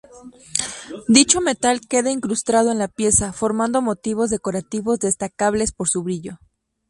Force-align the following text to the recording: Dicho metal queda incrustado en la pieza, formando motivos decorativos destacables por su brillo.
Dicho 1.07 1.41
metal 1.41 1.79
queda 1.81 2.09
incrustado 2.09 2.71
en 2.71 2.79
la 2.79 2.87
pieza, 2.87 3.33
formando 3.33 3.83
motivos 3.83 4.31
decorativos 4.31 4.97
destacables 4.97 5.71
por 5.73 5.89
su 5.89 6.01
brillo. 6.01 6.39